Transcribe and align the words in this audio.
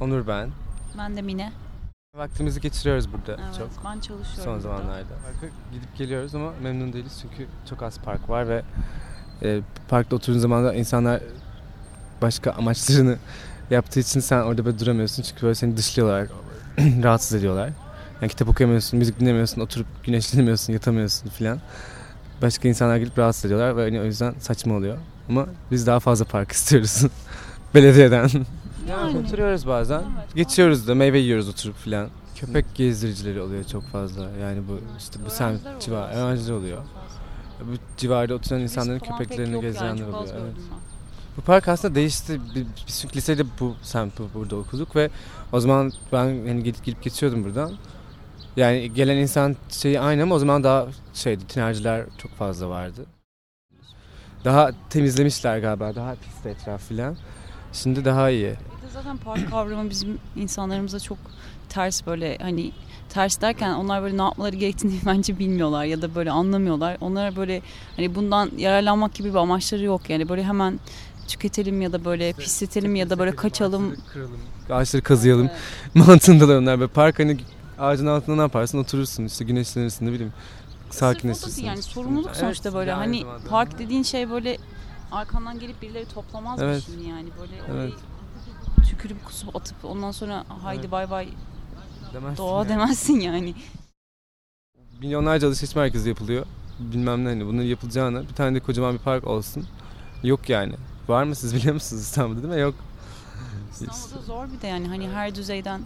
Onur 0.00 0.26
ben. 0.26 0.50
Ben 0.98 1.16
de 1.16 1.22
Mine. 1.22 1.52
Vaktimizi 2.16 2.60
geçiriyoruz 2.60 3.12
burada 3.12 3.42
Evet, 3.44 3.54
çok 3.58 3.84
ben 3.84 4.00
çalışıyorum. 4.00 4.44
son 4.44 4.46
burada. 4.54 4.60
zamanlarda. 4.60 5.14
Parka 5.24 5.46
gidip 5.72 5.96
geliyoruz 5.96 6.34
ama 6.34 6.52
memnun 6.62 6.92
değiliz 6.92 7.18
çünkü 7.22 7.46
çok 7.70 7.82
az 7.82 7.98
park 7.98 8.28
var 8.28 8.48
ve 8.48 8.62
e, 9.42 9.60
parkta 9.88 10.16
oturduğun 10.16 10.38
zaman 10.38 10.64
da 10.64 10.74
insanlar 10.74 11.20
başka 12.22 12.50
amaçlarını 12.50 13.18
yaptığı 13.70 14.00
için 14.00 14.20
sen 14.20 14.42
orada 14.42 14.64
böyle 14.64 14.78
duramıyorsun 14.78 15.22
çünkü 15.22 15.42
böyle 15.42 15.54
seni 15.54 15.76
dışlıyorlar, 15.76 16.26
rahatsız 17.02 17.34
ediyorlar. 17.38 17.70
Yani 18.20 18.30
kitap 18.30 18.48
okuyamıyorsun, 18.48 18.98
müzik 18.98 19.20
dinlemiyorsun, 19.20 19.60
oturup 19.60 19.86
güneşlenemiyorsun, 20.04 20.72
yatamıyorsun 20.72 21.28
filan. 21.30 21.58
Başka 22.42 22.68
insanlar 22.68 22.96
gelip 22.96 23.18
rahatsız 23.18 23.44
ediyorlar 23.44 23.76
ve 23.76 23.82
hani 23.84 24.00
o 24.00 24.04
yüzden 24.04 24.34
saçma 24.38 24.74
oluyor. 24.74 24.98
Ama 25.28 25.46
biz 25.70 25.86
daha 25.86 26.00
fazla 26.00 26.24
park 26.24 26.52
istiyoruz 26.52 27.02
belediyeden. 27.74 28.30
Yani. 28.90 29.18
Oturuyoruz 29.18 29.66
bazen. 29.66 29.98
Evet, 30.00 30.34
Geçiyoruz 30.34 30.88
da 30.88 30.94
meyve 30.94 31.18
yiyoruz 31.18 31.48
oturup 31.48 31.76
filan. 31.76 32.08
Köpek 32.36 32.74
gezdiricileri 32.74 33.40
oluyor 33.40 33.64
çok 33.64 33.82
fazla. 33.88 34.30
Yani 34.42 34.60
bu 34.68 34.80
işte 34.98 35.18
bu 35.26 35.30
semt 35.30 35.60
civar, 35.80 36.08
oluyor 36.10 36.26
öğrenciler 36.26 36.54
oluyor. 36.54 36.78
Bu 37.60 37.72
civarda 37.96 38.34
oturan 38.34 38.60
insanların 38.60 38.98
falan 38.98 39.18
pek 39.18 39.28
köpeklerini 39.28 39.54
yok 39.54 39.62
yani, 39.64 39.72
gezdirenler 39.72 39.98
çok 39.98 40.14
az 40.14 40.20
oluyor. 40.20 40.34
Evet. 40.34 40.54
gördüm 40.54 40.62
ben. 40.70 40.78
Bu 41.36 41.40
park 41.40 41.68
aslında 41.68 41.94
değişti. 41.94 42.40
Bi- 42.54 42.66
Biz 42.88 43.00
çünkü 43.00 43.16
lisede 43.16 43.42
bu 43.60 43.74
semt 43.82 44.18
bu- 44.18 44.28
burada 44.34 44.56
okuduk 44.56 44.96
ve 44.96 45.10
o 45.52 45.60
zaman 45.60 45.92
ben 46.12 46.18
hani 46.46 46.62
gidip 46.62 46.84
gidip 46.84 47.02
geçiyordum 47.02 47.44
buradan. 47.44 47.72
Yani 48.56 48.92
gelen 48.94 49.16
insan 49.16 49.56
şeyi 49.68 50.00
aynı 50.00 50.22
ama 50.22 50.34
o 50.34 50.38
zaman 50.38 50.64
daha 50.64 50.86
şeydi 51.14 51.46
tinerciler 51.46 52.04
çok 52.18 52.32
fazla 52.32 52.68
vardı. 52.68 53.06
Daha 54.44 54.70
temizlemişler 54.90 55.58
galiba. 55.58 55.94
Daha 55.94 56.14
pis 56.14 56.46
etraf 56.46 56.82
filan. 56.88 57.16
Şimdi 57.72 58.04
daha 58.04 58.30
iyi. 58.30 58.54
Zaten 58.96 59.16
park 59.16 59.50
kavramı 59.50 59.90
bizim 59.90 60.18
insanlarımıza 60.36 61.00
çok 61.00 61.18
ters 61.68 62.06
böyle 62.06 62.38
hani 62.38 62.72
ters 63.08 63.40
derken 63.40 63.70
onlar 63.70 64.02
böyle 64.02 64.18
ne 64.18 64.22
yapmaları 64.22 64.56
gerektiğini 64.56 64.94
bence 65.06 65.38
bilmiyorlar 65.38 65.84
ya 65.84 66.02
da 66.02 66.14
böyle 66.14 66.30
anlamıyorlar. 66.30 66.96
Onlara 67.00 67.36
böyle 67.36 67.62
hani 67.96 68.14
bundan 68.14 68.50
yararlanmak 68.56 69.14
gibi 69.14 69.30
bir 69.30 69.34
amaçları 69.34 69.84
yok. 69.84 70.10
Yani 70.10 70.28
böyle 70.28 70.44
hemen 70.44 70.80
tüketelim 71.28 71.82
ya 71.82 71.92
da 71.92 72.04
böyle 72.04 72.32
pisletelim 72.32 72.96
ya 72.96 73.10
da 73.10 73.18
böyle 73.18 73.36
kaçalım. 73.36 73.96
Kıralım. 74.12 74.40
Ağaçları 74.70 75.02
kazıyalım. 75.02 75.48
Evet. 75.50 76.06
Mantığındalar 76.06 76.56
onlar. 76.56 76.80
Böyle 76.80 76.92
park 76.92 77.18
hani 77.18 77.36
ağacın 77.78 78.06
altında 78.06 78.36
ne 78.36 78.42
yaparsın? 78.42 78.78
Oturursun 78.78 79.24
işte 79.24 79.44
güneşlenirsin 79.44 80.06
ne 80.06 80.12
bileyim. 80.12 80.32
Sakinleşirsin. 80.90 81.64
yani 81.64 81.82
sorumluluk 81.82 82.26
Evet, 82.26 82.36
sonuçta 82.36 82.74
böyle 82.74 82.92
hani 82.92 83.24
park 83.48 83.78
dediğin 83.78 84.02
şey 84.02 84.30
böyle 84.30 84.58
arkandan 85.12 85.58
gelip 85.58 85.82
birileri 85.82 86.06
toplamaz 86.14 86.58
mı 86.58 86.64
Evet. 86.64 86.88
yani 87.08 87.28
böyle 87.40 87.80
Evet. 87.80 87.94
Tükürüp 89.08 89.24
kusup 89.26 89.56
atıp 89.56 89.84
ondan 89.84 90.10
sonra 90.10 90.44
haydi 90.62 90.80
Evet. 90.80 90.90
bay 90.90 91.10
bay 91.10 91.28
Demezsin 92.14 92.36
doğa 92.36 92.58
yani. 92.58 92.68
demezsin 92.68 93.20
yani. 93.20 93.54
Milyonlarca 95.00 95.48
alışveriş 95.48 95.76
merkezi 95.76 96.08
yapılıyor. 96.08 96.46
Bilmem 96.78 97.24
ne 97.24 97.28
hani 97.28 97.46
bunun 97.46 97.62
yapılacağına 97.62 98.22
bir 98.22 98.34
tane 98.34 98.54
de 98.54 98.60
kocaman 98.60 98.94
bir 98.94 98.98
park 98.98 99.26
olsun. 99.26 99.66
Yok 100.22 100.48
yani. 100.48 100.74
Var 101.08 101.24
mı 101.24 101.34
siz 101.34 101.54
biliyor 101.54 101.74
musunuz 101.74 102.02
İstanbul'da 102.02 102.42
değil 102.42 102.54
mi? 102.54 102.60
Yok. 102.60 102.74
İstanbul'da 103.72 104.22
zor 104.26 104.52
bir 104.52 104.60
de 104.60 104.66
yani 104.66 104.88
hani 104.88 105.08
her 105.08 105.34
düzeyden 105.34 105.80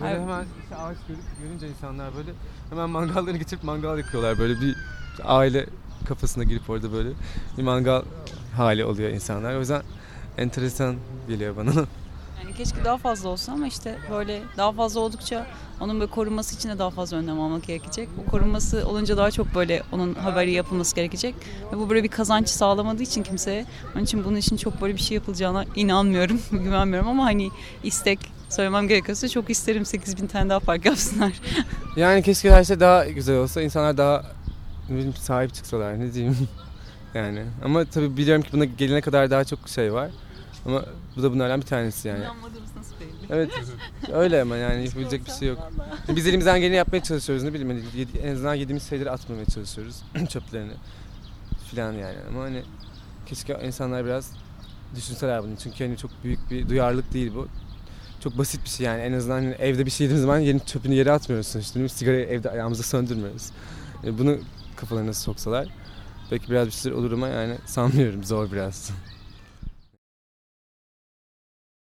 Böyle 0.00 0.14
Her- 0.14 0.20
hemen 0.20 0.44
işte 0.62 0.76
ağaç 0.76 0.96
görüp 1.08 1.20
görünce 1.42 1.68
insanlar 1.68 2.16
böyle 2.16 2.30
hemen 2.70 2.90
mangallarını 2.90 3.38
getirip 3.38 3.64
mangal 3.64 3.98
yakıyorlar. 3.98 4.38
Böyle 4.38 4.60
bir 4.60 4.76
aile 5.24 5.66
kafasına 6.08 6.44
girip 6.44 6.70
orada 6.70 6.92
böyle 6.92 7.10
bir 7.58 7.62
mangal 7.62 8.02
hali 8.56 8.84
oluyor 8.84 9.10
insanlar. 9.10 9.54
O 9.56 9.58
yüzden 9.60 9.82
enteresan 10.38 10.96
geliyor 11.28 11.56
bana. 11.56 11.72
yani 12.42 12.54
keşke 12.54 12.84
daha 12.84 12.98
fazla 12.98 13.28
olsa 13.28 13.52
ama 13.52 13.66
işte 13.66 13.98
böyle 14.10 14.42
daha 14.56 14.72
fazla 14.72 15.00
oldukça 15.00 15.46
onun 15.80 16.00
böyle 16.00 16.10
korunması 16.10 16.56
için 16.56 16.68
de 16.68 16.78
daha 16.78 16.90
fazla 16.90 17.16
önlem 17.16 17.40
almak 17.40 17.66
gerekecek. 17.66 18.08
Bu 18.16 18.30
korunması 18.30 18.88
olunca 18.88 19.16
daha 19.16 19.30
çok 19.30 19.54
böyle 19.54 19.82
onun 19.92 20.14
haberi 20.14 20.52
yapılması 20.52 20.96
gerekecek. 20.96 21.34
Ve 21.72 21.78
bu 21.78 21.90
böyle 21.90 22.02
bir 22.02 22.08
kazanç 22.08 22.48
sağlamadığı 22.48 23.02
için 23.02 23.22
kimseye. 23.22 23.66
Onun 23.94 24.04
için 24.04 24.24
bunun 24.24 24.36
için 24.36 24.56
çok 24.56 24.80
böyle 24.80 24.94
bir 24.94 25.00
şey 25.00 25.14
yapılacağına 25.14 25.64
inanmıyorum, 25.76 26.40
güvenmiyorum 26.50 27.08
ama 27.08 27.24
hani 27.24 27.50
istek 27.82 28.18
söylemem 28.48 28.88
gerekiyorsa 28.88 29.28
çok 29.28 29.50
isterim 29.50 29.84
8000 29.84 30.26
tane 30.26 30.50
daha 30.50 30.60
park 30.60 30.84
yapsınlar. 30.84 31.32
Yani 31.96 32.22
keşke 32.22 32.50
her 32.50 32.64
şey 32.64 32.80
daha 32.80 33.04
güzel 33.04 33.36
olsa. 33.36 33.62
insanlar 33.62 33.96
daha 33.96 34.24
bileyim, 34.88 35.14
sahip 35.14 35.54
çıksalar 35.54 36.00
ne 36.00 36.12
diyeyim. 36.12 36.36
yani 37.14 37.42
ama 37.64 37.84
tabii 37.84 38.16
biliyorum 38.16 38.42
ki 38.42 38.48
buna 38.52 38.64
gelene 38.64 39.00
kadar 39.00 39.30
daha 39.30 39.44
çok 39.44 39.68
şey 39.68 39.92
var. 39.92 40.10
Ama 40.66 40.84
bu 41.16 41.22
da 41.22 41.32
bunlardan 41.32 41.60
bir 41.60 41.66
tanesi 41.66 42.08
yani. 42.08 42.18
İnanmadığımız 42.24 42.76
nasıl 42.76 42.94
belli? 43.00 43.26
Evet 43.30 43.50
öyle 44.12 44.42
ama 44.42 44.56
yani 44.56 44.84
yapabilecek 44.84 45.26
bir 45.26 45.30
şey 45.30 45.48
yok. 45.48 45.70
Biz 46.08 46.26
elimizden 46.26 46.60
geleni 46.60 46.74
yapmaya 46.76 47.02
çalışıyoruz 47.02 47.44
ne 47.44 47.52
bileyim 47.52 47.68
hani 47.68 47.82
yedi- 48.00 48.18
en 48.18 48.32
azından 48.32 48.54
yediğimiz 48.54 48.88
şeyleri 48.88 49.10
atmamaya 49.10 49.46
çalışıyoruz 49.46 49.96
çöplerini 50.28 50.72
filan 51.70 51.92
yani 51.92 52.16
ama 52.28 52.42
hani 52.42 52.62
keşke 53.26 53.60
insanlar 53.64 54.04
biraz 54.04 54.32
düşünseler 54.96 55.42
bunu 55.42 55.52
çünkü 55.62 55.84
hani 55.84 55.96
çok 55.96 56.10
büyük 56.24 56.50
bir 56.50 56.68
duyarlılık 56.68 57.12
değil 57.12 57.32
bu. 57.34 57.48
Çok 58.20 58.38
basit 58.38 58.64
bir 58.64 58.68
şey 58.70 58.86
yani 58.86 59.00
en 59.02 59.12
azından 59.12 59.34
hani 59.34 59.50
evde 59.54 59.86
bir 59.86 59.90
şey 59.90 60.04
yediğimiz 60.04 60.22
zaman 60.22 60.38
yeni 60.38 60.66
çöpünü 60.66 60.94
yere 60.94 61.12
atmıyoruz 61.12 61.46
sonuçta. 61.46 61.74
değil 61.74 61.82
mi? 61.84 61.90
Sigarayı 61.90 62.24
evde 62.26 62.50
ayağımıza 62.50 62.82
söndürmüyoruz. 62.82 63.50
Yani 64.04 64.18
bunu 64.18 64.38
kafalarına 64.76 65.12
soksalar 65.14 65.68
belki 66.30 66.50
biraz 66.50 66.66
bir 66.66 66.72
şeyler 66.72 66.96
olur 66.96 67.12
ama 67.12 67.28
yani 67.28 67.54
sanmıyorum 67.66 68.24
zor 68.24 68.52
biraz. 68.52 68.90